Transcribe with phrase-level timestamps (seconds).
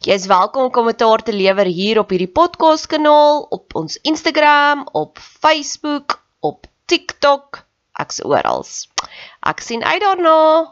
[0.00, 4.86] Jy is welkom om kommentaar te lewer hier op hierdie podcast kanaal, op ons Instagram,
[4.96, 7.58] op Facebook, op TikTok,
[8.00, 8.64] ek's oral.
[9.44, 10.70] Ek sien uit daarna.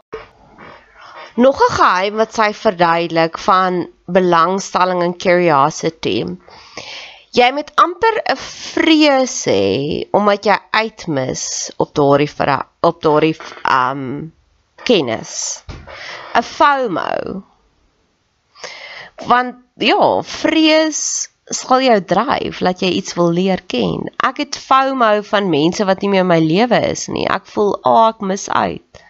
[1.37, 3.77] Nog 'n geheim wat sy verduidelik van
[4.09, 6.25] belangstelling en curiosity.
[7.29, 12.33] Jy moet amper 'n vrees hê omdat jy uitmis op daardie
[12.81, 13.37] op daardie
[13.69, 14.33] um
[14.89, 15.63] kennis.
[16.33, 17.45] 'n FOMO
[19.27, 24.07] want ja, vrees sal jou dryf dat jy iets wil leer ken.
[24.21, 27.25] Ek het FOMO van mense wat nie meer in my lewe is nie.
[27.25, 29.01] Ek voel, "Ag, oh, ek mis uit."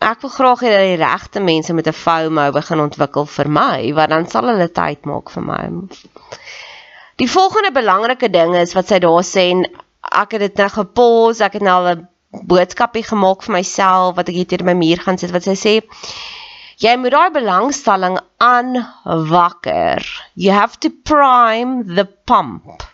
[0.00, 3.92] Ek wil graag hê dat die regte mense met 'n FOMO begin ontwikkel vir my,
[3.92, 5.70] want dan sal hulle tyd maak vir my.
[7.16, 9.64] Die volgende belangrike ding is wat sy daar sê en
[10.22, 14.34] ek het dit nou gepause, ek het nou 'n boodskapie gemaak vir myself wat ek
[14.34, 15.74] hier teen my muur gaan sit wat sy sê
[16.78, 20.04] Jy moet daai belangstelling aanwakker.
[20.38, 22.84] You have to prime the pump.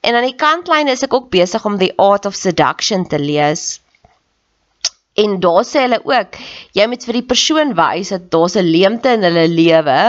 [0.00, 3.82] En aan die kantlyn is ek ook besig om The Art of Seduction te lees.
[5.20, 6.40] En daar sê hulle ook,
[6.78, 10.00] jy moet vir die persoon wys dat daar's 'n leemte in hulle lewe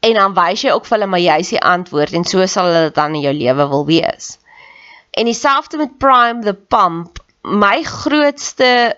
[0.00, 2.72] en dan wys jy ook vir hulle maar jy is die antwoord en so sal
[2.72, 4.38] hulle dan in jou lewe wil wees.
[5.12, 7.20] En dieselfde met prime the pump.
[7.42, 8.96] My grootste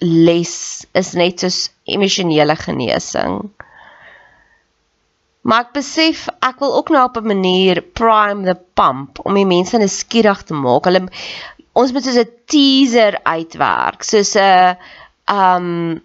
[0.00, 3.40] les is net soos emosionele genesing.
[5.48, 9.46] Maar ek besef ek wil ook nou op 'n manier prime the pump om die
[9.46, 10.84] mense nuuskierig te maak.
[10.84, 11.08] Hulle
[11.72, 14.76] ons moet soos 'n teaser uitwerk, soos 'n
[15.28, 16.02] um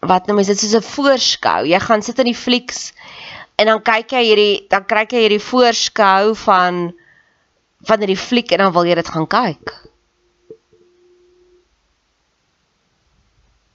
[0.00, 1.66] wat noem jy dit soos 'n voorskou.
[1.66, 2.92] Jy gaan sit in die flieks
[3.56, 6.92] en dan kyk jy hierdie dan kry jy hierdie voorskou van
[7.88, 9.89] van hierdie fliek en dan wil jy dit gaan kyk.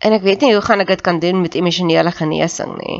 [0.06, 3.00] En ek weet nie hoe gaan ek dit kan doen met emosionele genesing nie.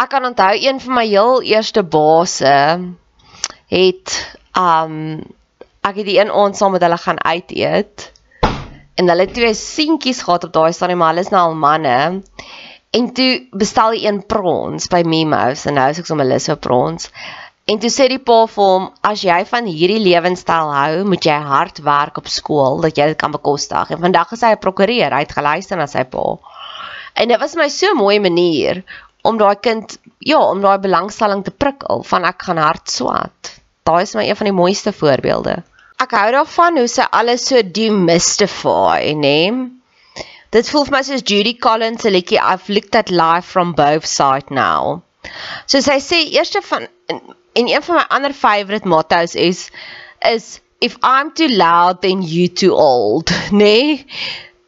[0.00, 2.54] Ek kan onthou een van my heel eerste base
[3.74, 4.14] het
[4.56, 4.94] um
[5.80, 8.06] ek het die een aand saam met hulle gaan uit eet.
[9.00, 12.22] En hulle twee seentjies gehad op daai stadium, maar hulle is nou al manne.
[12.90, 16.58] En toe bestel hy een prons by Mimos en nou is ek sommer lus vir
[16.60, 17.10] prons.
[17.70, 21.36] En toe sê die pa vir hom, as jy van hierdie lewenstyl hou, moet jy
[21.52, 23.92] hard werk op skool dat jy dit kan bekostig.
[23.94, 26.24] En vandag is hy 'n prokureur, hy het geluister na sy pa.
[27.14, 28.82] En dit was my so 'n mooi manier
[29.22, 33.54] om daai kind, ja, om daai belangstelling te prikkel van ek gaan hard swat.
[33.84, 35.62] Daai is my een van die mooiste voorbeelde.
[36.00, 39.70] Ek hou daarvan hoe sy alles so demystify, nê?
[40.50, 44.06] Dit voel vir my soos Judy Collins se liedjie I've looked at life from both
[44.06, 45.02] sides now.
[45.66, 46.88] So sy sê eerste van
[47.52, 49.70] en een van my ander favorite mottos is
[50.20, 53.50] is if I'm too loud then you too old, nê?
[53.60, 54.06] Nee?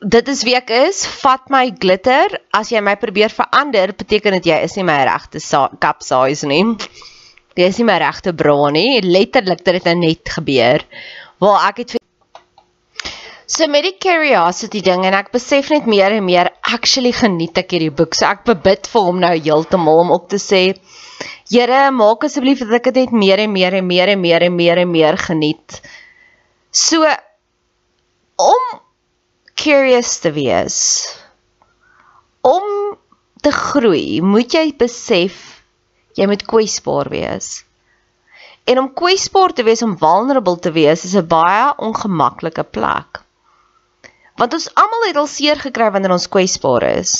[0.02, 1.04] Dit is wie ek is.
[1.22, 2.34] Vat my glitter.
[2.50, 5.38] As jy my probeer verander, beteken dit jy is nie my regte
[5.78, 6.64] kap size nie.
[7.54, 8.98] Jy is nie my regte bra nie.
[9.06, 10.82] Letterlik dit het nou net gebeur.
[11.38, 12.01] Waar ek het
[13.52, 17.74] So met die curiosity ding en ek besef net meer en meer actually geniet ek
[17.74, 18.14] hierdie boek.
[18.16, 20.62] So ek bebid vir hom nou heeltemal om ook te sê
[21.52, 24.54] Here, maak asseblief dat ek dit net meer en meer en meer en meer en
[24.56, 25.82] meer en meer geniet.
[26.72, 27.04] So
[28.40, 28.64] om
[29.60, 30.78] curious te wees,
[32.40, 32.96] om
[33.44, 35.60] te groei, moet jy besef
[36.16, 37.50] jy moet kwesbaar wees.
[38.64, 43.21] En om kwesbaar te wees, om vulnerable te wees, is 'n baie ongemaklike plek.
[44.42, 47.12] Want ons almal het al seer gekry wanneer ons kwesbaar is.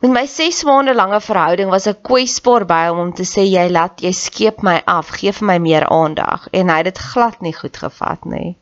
[0.00, 3.66] Met my 6 maande lange verhouding was ek kwesbaar by hom om te sê jy
[3.68, 7.44] laat jy skeep my af, gee vir my meer aandag en hy het dit glad
[7.44, 8.54] nie goed gevat nie.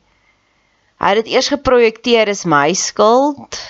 [0.98, 3.62] Hy het dit eers geprojekteer as my skuld.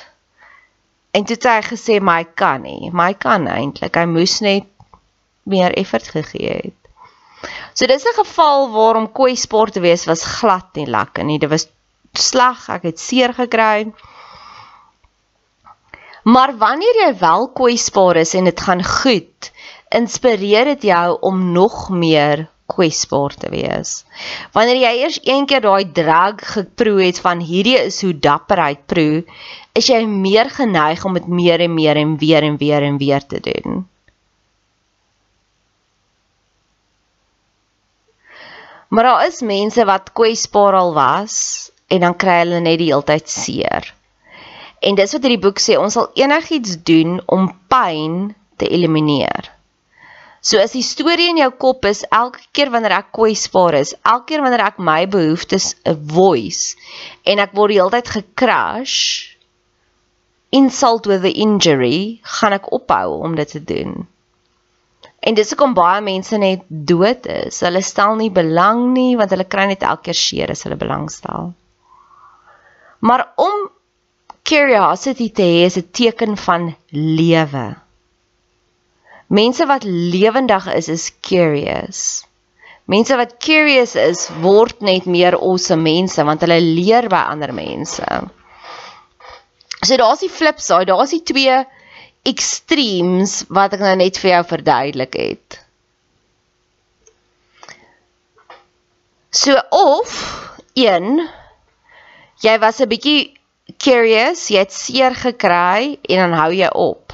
[1.13, 4.73] En toe het hy gesê my kan nie, my kan eintlik, hy moes net
[5.45, 6.93] meer effort gegee het.
[7.77, 11.39] So dis 'n geval waarom kwesbaar te wees was glad nie lekker nie.
[11.39, 11.69] Dit was
[12.13, 13.91] sleg, ek het seer gekry.
[16.29, 19.51] Maar wanneer jy wel kwesbaar is en dit gaan goed,
[19.95, 24.05] inspireer dit jou om nog meer kwesbaar te wees.
[24.53, 29.25] Wanneer jy eers een keer daai drag geproe het van hierdie is hoe dapperheid proe,
[29.73, 33.25] is jy meer geneig om dit meer en meer en weer en weer en weer
[33.27, 33.87] te doen.
[38.89, 41.37] Maar daar is mense wat kwesbaar al was
[41.89, 43.87] en dan kry hulle net die heeltyd seer.
[44.85, 49.49] En dis wat hierdie boek sê, ons sal enigiets doen om pyn te elimineer.
[50.41, 54.31] So as die storie in jou kop is elke keer wanneer ek kwesbaar is, elke
[54.31, 56.77] keer wanneer ek my behoeftes 'n voice
[57.27, 58.99] en ek word die heeltyd gecrash
[60.51, 64.07] insult with the injury, gaan ek ophou om dit te doen.
[65.21, 67.61] En dis hoekom baie mense net dood is.
[67.61, 71.53] Hulle stel nie belang nie want hulle kry net elke keer seer as hulle belangstel.
[72.99, 73.71] Maar om
[74.43, 77.77] curiosity te hê is 'n teken van lewe.
[79.27, 82.25] Mense wat lewendig is, is curious.
[82.85, 88.07] Mense wat curious is, word net meer awesome mense want hulle leer by ander mense.
[89.85, 91.59] So daar's die flip side, daar's die twee
[92.27, 95.59] extremes wat ek nou net vir jou verduidelik het.
[99.31, 100.17] So of
[100.75, 101.29] 1
[102.43, 103.35] jy was 'n bietjie
[103.77, 107.13] curious, jy het seer gekry en dan hou jy op.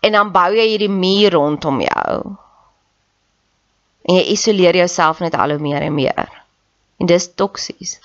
[0.00, 2.36] En dan bou jy hierdie muur rondom jou.
[4.08, 6.28] En jy isoleer jouself net al hoe meer en meer.
[6.98, 7.98] En dis toksies.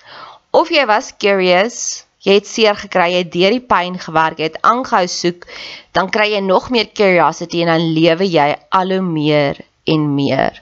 [0.51, 4.51] Of jy was curious, jy het seer gekry, jy het deur die pyn gewerk, jy
[4.51, 5.47] het aangehou soek,
[5.91, 10.61] dan kry jy nog meer curiosity en dan lewe jy al hoe meer en meer.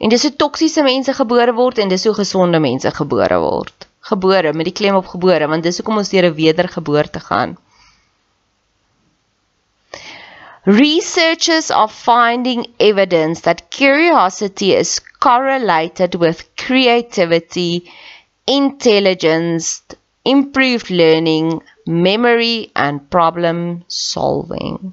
[0.00, 4.52] En dis hoe toksiese mense gebore word en dis hoe gesonde mense gebore word gebore
[4.52, 7.56] met die klem op gebore want dis hoekom ons deur 'n wedergeboorte gaan.
[10.64, 17.90] Researchers are finding evidence that curiosity is correlated with creativity,
[18.46, 19.82] intelligence,
[20.24, 24.92] improved learning, memory and problem solving.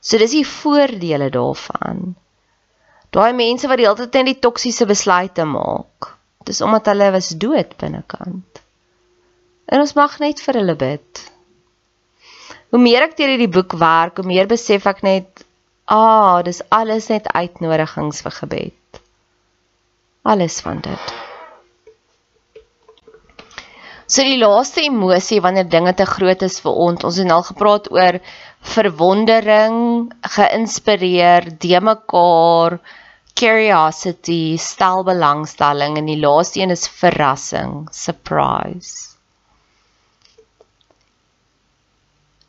[0.00, 2.16] So dis die voordele daarvan.
[3.12, 6.14] Daai mense wat die hele tyd net die toksiese besluite maak.
[6.48, 8.62] Dis omdat hulle was dood binnekant.
[9.72, 11.24] En ons mag net vir hulle bid.
[12.72, 15.44] Hoe meer ek deur hierdie boek werk, hoe meer besef ek net,
[15.92, 19.02] ah, dis alles net uitnodigings vir gebed.
[20.22, 21.12] Alles van dit.
[24.12, 27.86] So die laaste emosie wanneer dinge te groot is vir ons, ons het al gepraat
[27.94, 28.18] oor
[28.74, 29.76] verwondering,
[30.34, 32.76] geïnspireer, de mekaar,
[33.34, 39.12] curiosity, stel belangstelling en die laaste een is verrassing, surprise.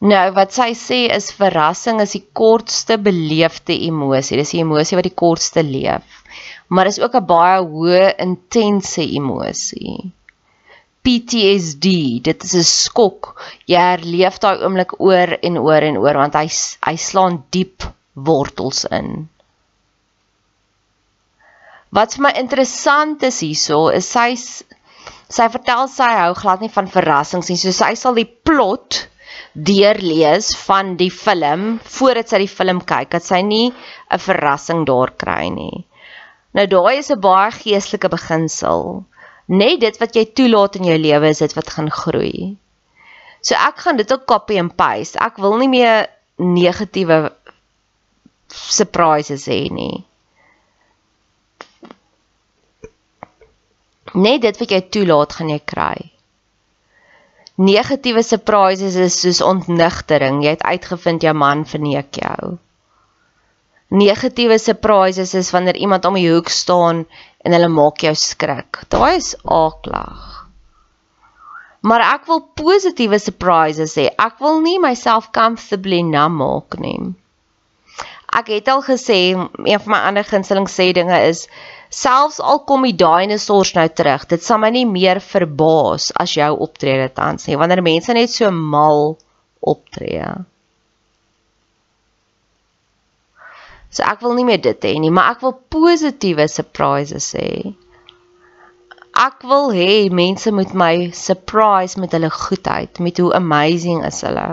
[0.03, 4.35] Nou wat sy sê is verrassing is die kortste beleefde emosie.
[4.35, 6.03] Dis die emosie wat die kortste leef.
[6.67, 10.11] Maar is ook 'n baie hoë intense emosie.
[11.03, 11.85] PTSD,
[12.27, 13.31] dit is 'n skok.
[13.67, 16.47] Jy herleef daai oomblik oor en oor en oor want hy
[16.87, 19.29] hy slaan diep wortels in.
[21.93, 24.33] Wat vir my interessant is hierso is sy
[25.33, 27.57] Sy vertel sy hou glad nie van verrassings nie.
[27.57, 29.07] So sy sal die plot
[29.53, 35.13] deurlees van die film voordat sy die film kyk, dat sy nie 'n verrassing daar
[35.23, 35.85] kry nie.
[36.53, 39.05] Nou daai is 'n baie geestelike beginsel.
[39.47, 42.57] Net dit wat jy toelaat in jou lewe is dit wat gaan groei.
[43.41, 45.17] So ek gaan dit ook copy and paste.
[45.19, 46.07] Ek wil nie meer
[46.37, 47.33] negatiewe
[48.49, 50.05] surprises hê nie.
[54.13, 55.97] Net dit wat jy toelaat gaan jy kry.
[57.57, 60.43] Negatiewe surprises is soos ontnigtering.
[60.45, 62.57] Jy het uitgevind jou man verneek jou.
[63.93, 67.03] Negatiewe surprises is wanneer iemand om die hoek staan
[67.45, 68.81] en hulle maak jou skrik.
[68.89, 70.47] Daai is aaklag.
[71.85, 74.07] Maar ek wil positiewe surprises hê.
[74.17, 77.13] Ek wil nie myself comfortably numb maak nie.
[78.33, 81.47] Ek het al gesê een van my ander gunsteling sê dinge is
[81.93, 86.49] Selfs al kom die dinosourus nou terug, dit sal my nie meer verbaas as jou
[86.65, 89.13] optrede tans nie, wanneer mense net so mal
[89.73, 90.31] optree.
[93.93, 97.75] So ek wil nie meer dit hê nie, maar ek wil positiewe surprises hê.
[99.13, 104.47] Ek wil hê mense moet my surprise met hulle goedheid, met hoe amazing is hulle.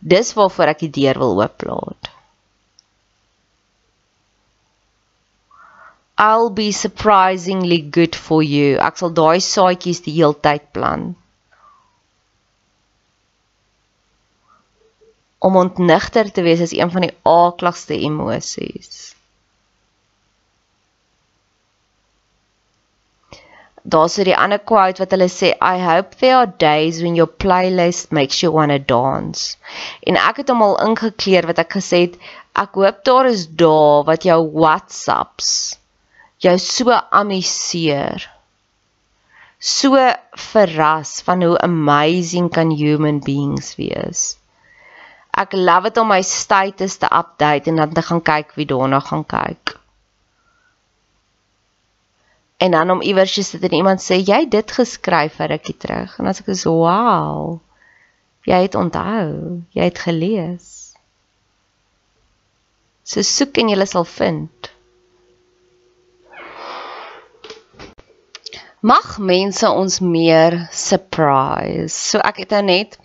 [0.00, 2.10] Dis waarvoor ek die deur wil ooplaat.
[6.18, 8.78] I'll be surprisingly good for you.
[8.82, 11.14] Ek sal daai saadjies die heeltyd plant.
[15.38, 19.14] Om ontnigter te wees is een van die aaklagste emosies.
[23.94, 27.30] Daar's 'n die ander quote wat hulle sê I hope there are days when your
[27.44, 29.56] playlist makes you want to dance.
[30.06, 32.16] En ek het hom al ingekleer wat ek gesê het,
[32.54, 35.78] ek hoop daar is dae wat jou WhatsApps
[36.42, 38.28] jou so amuseer.
[39.58, 39.98] So
[40.38, 44.36] verras van hoe amazing kan human beings wees.
[45.34, 49.00] Ek love dit om my status te update en dan te gaan kyk wie daarna
[49.02, 49.77] gaan kyk.
[52.58, 55.76] En dan om iewers te sit en iemand sê jy het dit geskryf vir rukkie
[55.78, 57.58] terug en as ek so wow.
[58.48, 60.66] Jy het onthou, jy het gelees.
[63.04, 64.72] So soek en jy sal vind.
[68.80, 71.94] mag mense ons meer surprise.
[71.94, 72.98] So ek het nou net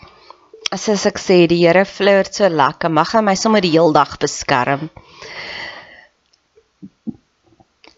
[0.73, 4.17] as ek sê die Here flirt so lekker, mag hy my sommer die heel dag
[4.21, 4.89] beskerm.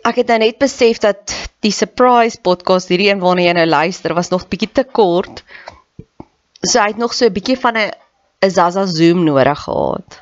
[0.05, 1.31] Ek het nou net besef dat
[1.65, 5.41] die surprise podcast hierdie een waarna jy nou luister was nog bietjie te kort.
[6.61, 7.91] So hy het nog so 'n bietjie van 'n
[8.45, 10.21] 'n Zaza Zoom nodig gehad.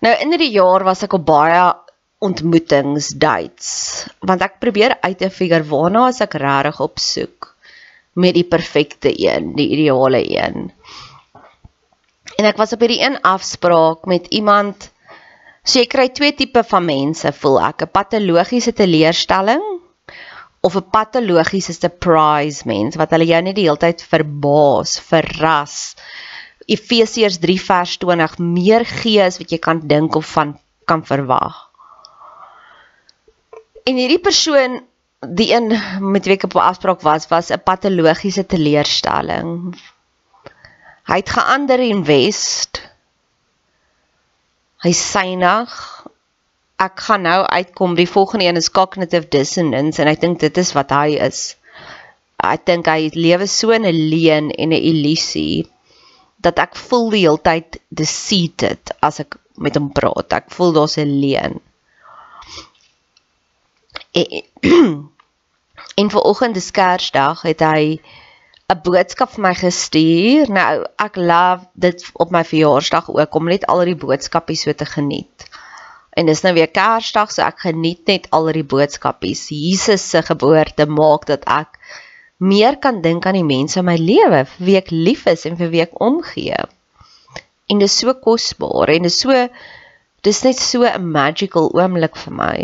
[0.00, 1.74] Nou in hierdie jaar was ek op baie
[2.18, 7.54] ontmoetings dates want ek probeer uit te figure waarna as ek regtig op soek
[8.14, 10.72] met die perfekte een, die ideale een.
[12.38, 14.90] En ek was op hierdie een afspraak met iemand
[15.68, 19.64] so jy kry twee tipe van mense voel ek, 'n patologiese teleurstelling
[20.64, 25.94] of 'n patologiese surprise mens wat hulle jou net die hele tyd verbaas, verras.
[26.66, 30.58] Efesiërs 3 vers 20 meer gee as wat jy kan dink of van
[30.88, 31.68] kan verwag.
[33.84, 34.80] En hierdie persoon,
[35.20, 35.72] die een
[36.12, 39.76] met wie ek op 'n afspraak was, was 'n patologiese teleurstelling.
[41.08, 42.82] Hy het geander in West.
[44.84, 45.72] Hy synig.
[46.78, 47.96] Ek gaan nou uitkom.
[47.98, 51.56] Die volgende een is cognitive dissonance en ek dink dit is wat hy is.
[52.38, 55.66] Ek dink hy lewe so in 'n leuen en 'n illusie
[56.38, 60.32] dat ek voel die hele tyd deceived as ek met hom praat.
[60.32, 61.58] Ek voel daar's 'n leuen
[64.20, 65.10] en,
[65.94, 67.98] en vanoggend is Kersdag het hy
[68.72, 70.50] 'n boodskap vir my gestuur.
[70.52, 70.72] Nou
[71.04, 75.46] ek love dit op my verjaarsdag ook om net al die boodskapies so te geniet.
[76.12, 79.46] En dis nou weer Kersdag, so ek geniet net al die boodskapies.
[79.48, 81.80] Jesus se geboorte maak dat ek
[82.36, 85.56] meer kan dink aan die mense in my lewe, vir wie ek lief is en
[85.56, 86.60] vir wie ek omgee.
[87.72, 89.48] En dis so kosbaar en dis so
[90.28, 92.56] dis net so 'n magical oomblik vir my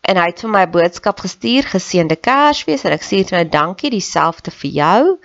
[0.00, 3.48] en hy het vir my 'n boodskap gestuur geseënde Kersfees en ek sê vir nou
[3.48, 5.18] dankie dieselfde vir jou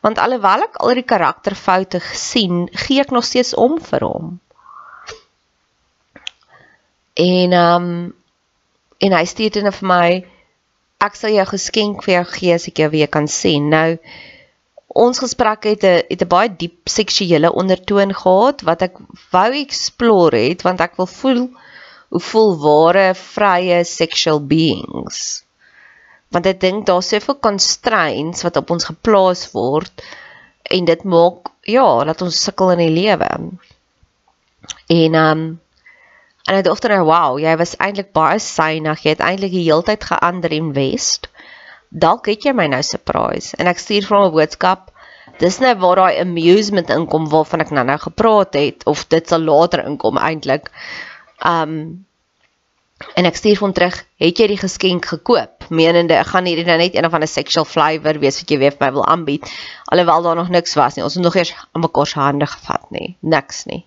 [0.00, 4.40] want alhoewel ek al die karakterfoute gesien gee ek nog steeds om vir hom.
[7.20, 7.88] En um
[9.00, 10.08] en hy stuur dit vir my
[11.00, 13.68] ek sal jou geskenk vir jou gee as ek jou weer kan sien.
[13.72, 13.96] Nou
[15.00, 18.96] ons gesprek het 'n het 'n baie diep seksuele ondertoon gehad wat ek
[19.32, 21.50] wou explore het want ek wil voel
[22.10, 25.44] hoe voel ware vrye sexual beings
[26.30, 30.04] want ek dink daar's soveel constraints wat op ons geplaas word
[30.70, 33.28] en dit maak ja, dat ons sukkel in die lewe.
[34.90, 35.42] En um
[36.48, 39.04] en ek dink nou wow, jy was eintlik baie synig.
[39.04, 41.28] Jy het eintlik die hele tyd geander en west.
[41.90, 44.90] Dalk het jy my nou surprise en ek stuur vir hom 'n boodskap.
[45.40, 49.84] Dis nou waar daai amusement inkom waarvan ek nou-nou gepraat het of dit sal later
[49.86, 50.70] inkom eintlik.
[51.44, 52.04] Um
[53.16, 56.76] En ek stuur hom terug, "Het jy die geskenk gekoop?" Menende, ek gaan hierdie nou
[56.78, 59.46] net een of ander sexual flavour wees wat jy weer vir my wil aanbied,
[59.84, 61.04] alhoewel daar nog niks was nie.
[61.04, 63.86] Ons het nog eers aan mekaar se hande gevat nie, niks nie.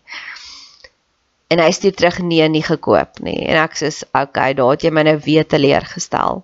[1.48, 4.89] En hy stuur terug, "Nee, nie gekoop nie." En ek sê, "Okay, daar het jy
[4.89, 6.43] my nou weer teleurgestel."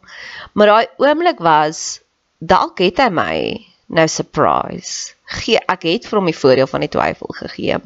[0.53, 2.01] Maar daai oomblik was
[2.39, 5.13] dalk het hy my nou surprise.
[5.25, 7.77] Gee ek het vir hom die voordeel van die twyfel gegee.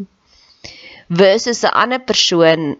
[1.09, 2.77] Versus 'n ander persoon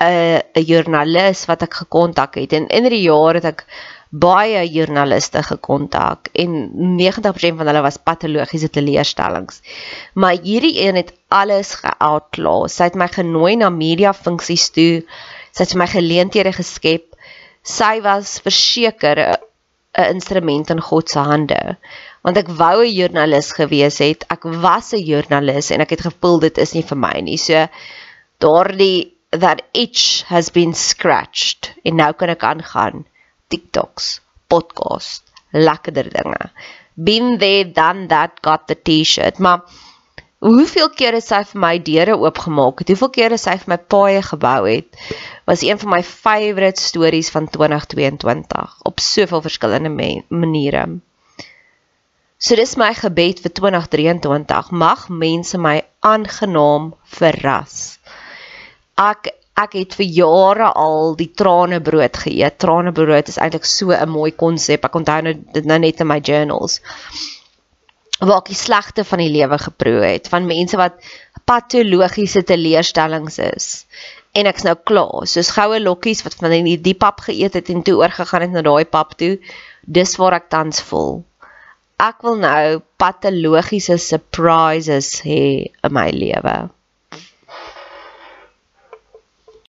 [0.00, 3.66] 'n 'n joernalis wat ek gekontak het en in die jaar het ek
[4.14, 9.60] baie joernaliste gekontak en 90% van hulle was patologiese teleurstellings.
[10.14, 12.68] Maar hierdie een het alles geoutlaw.
[12.70, 15.02] Sy het my genooi na media funksies toe.
[15.50, 17.10] Sy het my geleenthede geskep.
[17.62, 21.76] Sy was verseker 'n instrument in God se hande.
[22.22, 24.24] Want ek wou 'n joernalis gewees het.
[24.30, 27.36] Ek was 'n joernalis en ek het gevoel dit is nie vir my nie.
[27.38, 27.66] So
[28.38, 33.04] daardie that itch has been scratched en nou kan ek aangaan
[33.52, 36.50] TikToks, podcast, lekkerder dinge.
[36.94, 39.38] Been there done that got the T-shirt.
[39.38, 39.64] Maar
[40.44, 44.60] hoeveel kere sy vir my deure oopgemaak het, hoeveel kere sy vir my paaie gebou
[44.68, 45.00] het,
[45.48, 49.92] was een van my favourite stories van 2022 op soveel verskillende
[50.28, 50.86] maniere.
[52.38, 54.70] So dis my gebed vir 2023.
[54.76, 57.96] Mag mense my aangenaam verras
[59.00, 62.58] ek ek het vir jare al die tranebrood geëet.
[62.58, 64.84] Tranebrood is eintlik so 'n mooi konsep.
[64.84, 66.80] Ek onthou nou dit nou net in my journals.
[68.18, 70.98] Waar ek die slegte van die lewe geproe het van mense wat
[71.44, 73.86] patologiese teleurstellings is.
[74.32, 75.26] En ek's nou klaar.
[75.26, 78.62] Soos goue lokkies wat van die diep pap geëet het en toe oorgegaan het na
[78.62, 79.38] daai pap toe.
[79.86, 81.22] Dis waar ek tans voel.
[81.98, 86.73] Ek wil nou patologiese surprises hê in my lewe.